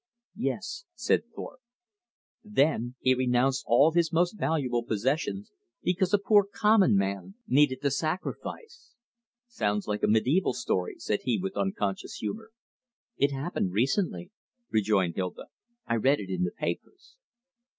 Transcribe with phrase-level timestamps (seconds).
[0.39, 1.59] "Yes," said Thorpe.
[2.43, 5.51] "Then he renounced all his most valuable possessions
[5.83, 8.95] because a poor common man needed the sacrifice."
[9.47, 12.49] "Sounds like a medieval story," said he with unconscious humor.
[13.17, 14.31] "It happened recently,"
[14.71, 15.49] rejoined Hilda.
[15.85, 17.17] "I read it in the papers."